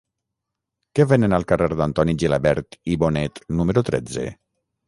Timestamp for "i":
2.95-2.99